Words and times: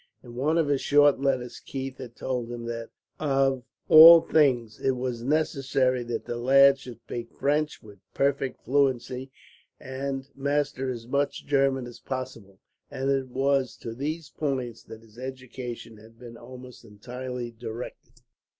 In 0.23 0.33
one 0.33 0.57
of 0.57 0.67
his 0.67 0.81
short 0.81 1.19
letters 1.19 1.59
Keith 1.59 1.99
had 1.99 2.15
told 2.15 2.49
her 2.49 2.57
that, 2.57 2.89
of 3.19 3.61
all 3.87 4.21
things, 4.21 4.79
it 4.79 4.93
was 4.97 5.21
necessary 5.21 6.01
that 6.01 6.25
the 6.25 6.37
lad 6.37 6.79
should 6.79 6.97
speak 7.01 7.29
French 7.39 7.83
with 7.83 7.99
perfect 8.15 8.65
fluency, 8.65 9.29
and 9.79 10.27
master 10.33 10.89
as 10.89 11.05
much 11.05 11.45
German 11.45 11.85
as 11.85 11.99
possible. 11.99 12.57
And 12.89 13.11
it 13.11 13.27
was 13.27 13.77
to 13.83 13.93
these 13.93 14.31
points 14.31 14.81
that 14.85 15.03
his 15.03 15.19
education 15.19 15.97
had 15.97 16.17
been 16.17 16.35
almost 16.35 16.83
entirely 16.83 17.51
directed. 17.51 18.23